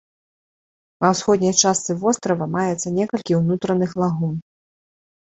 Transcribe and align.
Ва 1.05 1.11
ўсходняй 1.13 1.53
частцы 1.61 1.91
вострава 2.05 2.45
маецца 2.57 2.97
некалькі 2.99 3.41
ўнутраных 3.45 3.91
лагун. 4.05 4.35